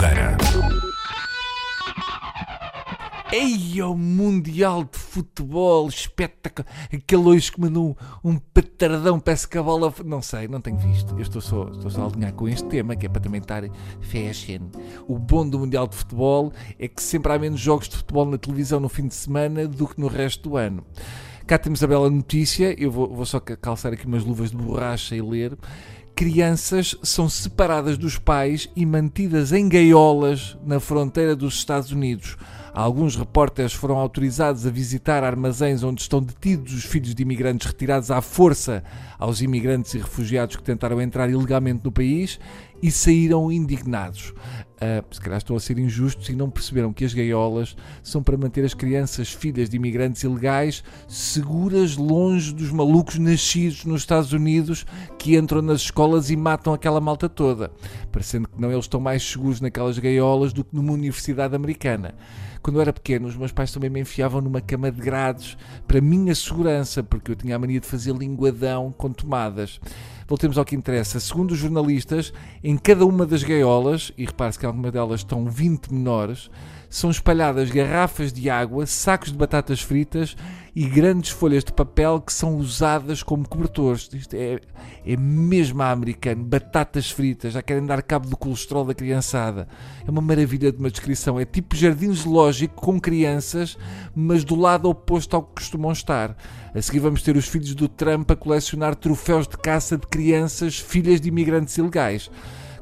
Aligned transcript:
Nogueira. 0.00 0.34
Ei, 3.30 3.82
o 3.82 3.94
Mundial 3.94 4.84
de 4.84 4.98
Futebol, 4.98 5.88
espetáculo. 5.88 6.66
Aquele 6.90 7.22
hoje 7.22 7.52
que 7.52 7.60
mandou 7.60 7.94
um, 8.24 8.30
um 8.30 8.38
petardão, 8.38 9.20
parece 9.20 9.46
que 9.46 9.58
a 9.58 9.62
bola. 9.62 9.92
Não 10.02 10.22
sei, 10.22 10.48
não 10.48 10.58
tenho 10.58 10.78
visto. 10.78 11.14
Eu 11.16 11.20
estou 11.20 11.42
só, 11.42 11.68
estou 11.68 11.90
só 11.90 12.04
a 12.04 12.06
alinhar 12.06 12.32
com 12.32 12.48
este 12.48 12.66
tema, 12.66 12.96
que 12.96 13.04
é 13.04 13.08
para 13.10 13.20
também 13.20 13.42
estar 13.42 13.62
fashion. 14.00 14.70
O 15.06 15.18
bom 15.18 15.46
do 15.46 15.58
Mundial 15.58 15.86
de 15.86 15.96
Futebol 15.96 16.50
é 16.78 16.88
que 16.88 17.02
sempre 17.02 17.34
há 17.34 17.38
menos 17.38 17.60
jogos 17.60 17.86
de 17.86 17.98
futebol 17.98 18.24
na 18.24 18.38
televisão 18.38 18.80
no 18.80 18.88
fim 18.88 19.06
de 19.06 19.14
semana 19.14 19.68
do 19.68 19.86
que 19.86 20.00
no 20.00 20.08
resto 20.08 20.48
do 20.48 20.56
ano. 20.56 20.82
Cá 21.46 21.58
temos 21.58 21.84
a 21.84 21.86
bela 21.86 22.08
notícia, 22.08 22.74
eu 22.80 22.90
vou, 22.90 23.14
vou 23.14 23.26
só 23.26 23.38
calçar 23.38 23.92
aqui 23.92 24.06
umas 24.06 24.24
luvas 24.24 24.50
de 24.50 24.56
borracha 24.56 25.14
e 25.14 25.20
ler 25.20 25.58
crianças 26.20 26.94
são 27.02 27.30
separadas 27.30 27.96
dos 27.96 28.18
pais 28.18 28.68
e 28.76 28.84
mantidas 28.84 29.52
em 29.54 29.66
gaiolas 29.66 30.54
na 30.62 30.78
fronteira 30.78 31.34
dos 31.34 31.54
Estados 31.54 31.92
Unidos. 31.92 32.36
Alguns 32.72 33.16
repórteres 33.16 33.72
foram 33.72 33.96
autorizados 33.96 34.66
a 34.66 34.70
visitar 34.70 35.24
armazéns 35.24 35.82
onde 35.82 36.02
estão 36.02 36.22
detidos 36.22 36.72
os 36.72 36.84
filhos 36.84 37.14
de 37.14 37.22
imigrantes 37.22 37.66
retirados 37.66 38.10
à 38.10 38.20
força 38.20 38.84
aos 39.18 39.40
imigrantes 39.40 39.94
e 39.94 39.98
refugiados 39.98 40.56
que 40.56 40.62
tentaram 40.62 41.00
entrar 41.00 41.28
ilegalmente 41.28 41.84
no 41.84 41.90
país 41.90 42.38
e 42.82 42.90
saíram 42.90 43.50
indignados. 43.50 44.32
Uh, 44.80 45.04
se 45.14 45.20
calhar 45.20 45.36
estão 45.36 45.54
a 45.54 45.60
ser 45.60 45.78
injustos 45.78 46.30
e 46.30 46.34
não 46.34 46.48
perceberam 46.48 46.90
que 46.90 47.04
as 47.04 47.12
gaiolas 47.12 47.76
são 48.02 48.22
para 48.22 48.38
manter 48.38 48.64
as 48.64 48.72
crianças 48.72 49.30
filhas 49.30 49.68
de 49.68 49.76
imigrantes 49.76 50.22
ilegais 50.22 50.82
seguras 51.06 51.98
longe 51.98 52.54
dos 52.54 52.70
malucos 52.70 53.18
nascidos 53.18 53.84
nos 53.84 54.00
Estados 54.00 54.32
Unidos 54.32 54.86
que 55.18 55.36
entram 55.36 55.60
nas 55.60 55.82
escolas 55.82 56.30
e 56.30 56.36
matam 56.36 56.72
aquela 56.72 56.98
malta 56.98 57.28
toda. 57.28 57.70
Parecendo 58.10 58.48
que 58.48 58.58
não 58.58 58.72
eles 58.72 58.86
estão 58.86 59.00
mais 59.00 59.22
seguros 59.22 59.60
naquelas 59.60 59.98
gaiolas 59.98 60.54
do 60.54 60.64
que 60.64 60.74
numa 60.74 60.92
universidade 60.92 61.54
americana. 61.54 62.14
Quando 62.62 62.76
eu 62.76 62.82
era 62.82 62.92
pequeno, 62.92 63.26
os 63.26 63.36
meus 63.36 63.52
pais 63.52 63.72
também 63.72 63.88
me 63.88 64.00
enfiavam 64.00 64.40
numa 64.40 64.60
cama 64.60 64.90
de 64.90 65.00
grades 65.00 65.56
para 65.88 66.00
minha 66.00 66.34
segurança, 66.34 67.02
porque 67.02 67.30
eu 67.30 67.36
tinha 67.36 67.56
a 67.56 67.58
mania 67.58 67.80
de 67.80 67.86
fazer 67.86 68.14
linguadão 68.14 68.92
com 68.96 69.10
tomadas. 69.10 69.80
Voltemos 70.28 70.58
ao 70.58 70.64
que 70.64 70.76
interessa. 70.76 71.18
Segundo 71.18 71.52
os 71.52 71.58
jornalistas, 71.58 72.32
em 72.62 72.76
cada 72.76 73.04
uma 73.04 73.26
das 73.26 73.42
gaiolas, 73.42 74.12
e 74.16 74.24
repare-se 74.24 74.58
que 74.58 74.66
algumas 74.66 74.92
delas 74.92 75.20
estão 75.20 75.46
20 75.46 75.92
menores, 75.92 76.50
são 76.88 77.10
espalhadas 77.10 77.70
garrafas 77.70 78.32
de 78.32 78.50
água, 78.50 78.84
sacos 78.86 79.32
de 79.32 79.38
batatas 79.38 79.80
fritas 79.80 80.36
e 80.74 80.86
grandes 80.86 81.30
folhas 81.30 81.64
de 81.64 81.72
papel 81.72 82.20
que 82.20 82.32
são 82.32 82.56
usadas 82.56 83.22
como 83.22 83.48
cobertores. 83.48 84.08
Isto 84.12 84.34
é, 84.34 84.60
é 85.04 85.16
mesmo 85.16 85.82
americano. 85.82 86.44
Batatas 86.44 87.10
fritas, 87.10 87.52
já 87.54 87.62
querem 87.62 87.84
dar 87.84 88.02
cabo 88.02 88.28
do 88.28 88.36
colesterol 88.36 88.84
da 88.84 88.94
criançada. 88.94 89.68
É 90.06 90.10
uma 90.10 90.20
maravilha 90.20 90.70
de 90.70 90.78
uma 90.78 90.90
descrição. 90.90 91.38
É 91.38 91.44
tipo 91.44 91.74
jardim 91.74 92.12
zoológico 92.12 92.74
com 92.80 93.00
crianças, 93.00 93.76
mas 94.14 94.44
do 94.44 94.54
lado 94.54 94.88
oposto 94.88 95.36
ao 95.36 95.42
que 95.42 95.54
costumam 95.56 95.92
estar. 95.92 96.36
A 96.74 96.80
seguir 96.80 97.00
vamos 97.00 97.22
ter 97.22 97.36
os 97.36 97.48
filhos 97.48 97.74
do 97.74 97.88
Trump 97.88 98.30
a 98.30 98.36
colecionar 98.36 98.94
troféus 98.94 99.48
de 99.48 99.56
caça 99.56 99.98
de 99.98 100.06
crianças, 100.06 100.78
filhas 100.78 101.20
de 101.20 101.28
imigrantes 101.28 101.76
ilegais. 101.76 102.30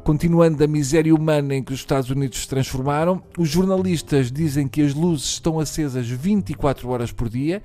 Continuando 0.09 0.65
a 0.65 0.67
miséria 0.67 1.15
humana 1.15 1.55
em 1.55 1.63
que 1.63 1.75
os 1.75 1.81
Estados 1.81 2.09
Unidos 2.09 2.39
se 2.39 2.49
transformaram, 2.49 3.23
os 3.37 3.51
jornalistas 3.51 4.33
dizem 4.33 4.67
que 4.67 4.81
as 4.81 4.95
luzes 4.95 5.27
estão 5.27 5.61
acesas 5.61 6.09
24 6.09 6.89
horas 6.89 7.13
por 7.13 7.29
dia. 7.29 7.63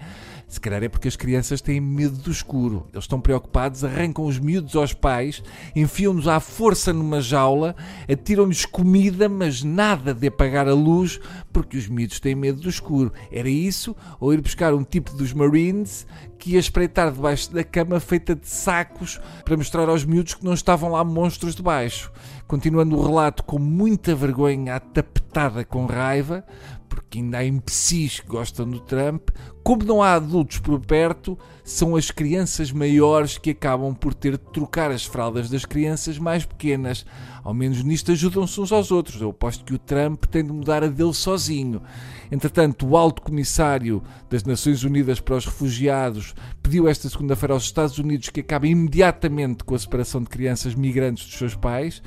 Se 0.54 0.62
calhar 0.62 0.84
é 0.84 0.88
porque 0.88 1.08
as 1.08 1.16
crianças 1.16 1.62
têm 1.62 1.82
medo 1.82 2.16
do 2.16 2.30
escuro. 2.30 2.86
Eles 2.94 3.06
estão 3.06 3.20
preocupados, 3.20 3.84
arrancam 3.84 4.24
os 4.24 4.38
miúdos 4.38 4.75
aos 4.75 4.94
pais, 4.94 5.41
enfiam-nos 5.75 6.28
à 6.28 6.40
força 6.40 6.94
numa 6.94 7.22
jaula, 7.22 7.75
atiram-lhes 8.08 8.63
comida, 8.63 9.28
mas 9.28 9.63
nada 9.63 10.13
de 10.13 10.28
apagar 10.28 10.68
a 10.68 10.74
luz, 10.75 11.19
porque 11.52 11.75
os 11.75 11.88
miúdos 11.88 12.19
têm 12.19 12.36
medo 12.36 12.62
do 12.62 12.69
escuro. 12.69 13.12
Era 13.31 13.50
isso, 13.50 13.96
ou 14.19 14.31
ir 14.31 14.42
buscar 14.42 14.75
um 14.75 14.84
tipo 14.84 15.18
dos 15.18 15.34
Marines 15.34 16.06
que 16.38 16.52
ia 16.52 16.59
espreitar 16.59 17.12
debaixo 17.12 17.52
da 17.52 17.63
cama 17.63 18.00
feita 18.00 18.36
de 18.36 18.47
sacos 18.47 19.19
para 19.44 19.58
mostrar 19.58 19.90
aos 19.90 20.06
miúdos 20.06 20.36
que 20.36 20.46
não 20.46 20.53
estavam 20.53 20.92
lá 20.92 21.03
monstros 21.03 21.56
debaixo. 21.56 22.12
Continuando 22.46 22.96
o 22.96 23.02
relato 23.02 23.44
com 23.44 23.58
muita 23.58 24.13
vergonha, 24.13 24.75
atapetada 24.75 25.66
com 25.66 25.88
raiva, 25.88 26.46
porque 26.94 27.18
ainda 27.18 27.40
há 27.40 27.46
imbecis 27.46 28.19
que 28.19 28.28
gostam 28.28 28.69
do 28.69 28.80
Trump, 28.81 29.30
como 29.63 29.84
não 29.85 30.03
há 30.03 30.16
adultos 30.16 30.59
por 30.59 30.78
perto, 30.81 31.38
são 31.63 31.96
as 31.96 32.12
crianças 32.12 32.69
maiores 32.69 33.38
que 33.38 33.51
acabam 33.51 33.96
por 33.96 34.13
ter 34.13 34.34
de 34.34 34.44
trocar 34.51 34.91
as 34.91 35.06
fraldas 35.06 35.50
das 35.50 35.63
crianças 35.63 36.19
mais 36.19 36.46
pequenas. 36.46 37.06
Ao 37.41 37.53
menos 37.53 37.81
nisto 37.81 38.12
ajudam-se 38.12 38.59
uns 38.59 38.74
aos 38.74 38.91
outros. 38.91 39.22
Eu 39.22 39.29
aposto 39.29 39.63
que 39.63 39.74
o 39.74 39.79
Trump 39.79 40.25
tem 40.25 40.44
de 40.44 40.51
mudar 40.51 40.84
a 40.84 40.88
dele 40.88 41.13
sozinho. 41.13 41.81
Entretanto, 42.29 42.85
o 42.85 42.97
alto 42.97 43.22
comissário 43.22 44.03
das 44.29 44.44
Nações 44.44 44.84
Unidas 44.84 45.22
para 45.22 45.38
os 45.38 45.46
Refugiados 45.46 46.35
pediu 46.62 46.85
esta 46.88 47.09
segunda-feira 47.09 47.53
aos 47.53 47.63
Estados 47.63 47.97
Unidos 47.97 48.30
que 48.30 48.41
acabe 48.41 48.69
imediatamente 48.69 49.63
com 49.63 49.75
a 49.75 49.80
separação 49.80 50.22
de 50.22 50.28
crianças 50.28 50.75
migrantes 50.75 51.25
dos 51.25 51.38
seus 51.38 51.56
pais 51.56 52.01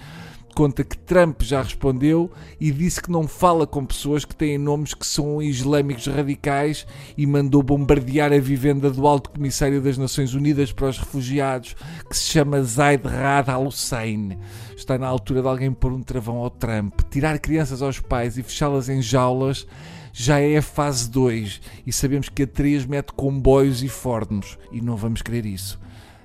conta 0.57 0.83
que 0.83 0.97
Trump 0.97 1.43
já 1.43 1.61
respondeu 1.61 2.33
e 2.59 2.73
disse 2.73 3.03
que 3.03 3.13
não 3.13 3.29
fala 3.29 3.67
com 3.67 3.85
pessoas 3.85 4.25
que 4.25 4.35
têm 4.35 4.57
nomes 4.57 4.95
que 4.95 5.07
são 5.07 5.43
islâmicos 5.43 6.07
radicais 6.07 6.87
e 7.15 7.27
mandou 7.27 7.63
bombardear 7.63 8.33
a 8.33 8.39
vivenda 8.39 8.91
do 8.91 9.07
Alto 9.07 9.29
Comissário 9.29 9.83
das 9.83 9.99
Nações 9.99 10.33
Unidas 10.33 10.73
para 10.73 10.89
os 10.89 10.99
Refugiados, 10.99 11.77
que 12.09 12.17
se 12.17 12.31
chama 12.31 12.63
Zaid 12.63 13.07
Rad 13.07 13.51
al-Hussein. 13.51 14.39
Está 14.75 14.97
na 14.97 15.07
altura 15.07 15.43
de 15.43 15.49
alguém 15.49 15.71
pôr 15.71 15.93
um 15.93 16.03
travão 16.03 16.39
ao 16.39 16.49
Trump. 16.49 17.01
Tirar 17.11 17.39
crianças 17.39 17.83
aos 17.83 18.01
pais 18.01 18.39
e 18.39 18.43
fechá-las 18.43 18.89
em 18.89 19.03
jaulas 19.03 19.67
já 20.11 20.41
é 20.41 20.57
a 20.57 20.63
fase 20.63 21.11
2 21.11 21.61
e 21.87 21.93
sabemos 21.93 22.31
que 22.31 22.45
a 22.45 22.47
3 22.47 22.87
mete 22.87 23.13
comboios 23.13 23.83
e 23.83 23.89
fornos 23.89 24.57
e 24.73 24.81
não 24.81 24.97
vamos 24.97 25.21
querer 25.21 25.45
isso. 25.45 25.79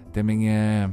Até 0.08 0.22
amanhã. 0.22 0.90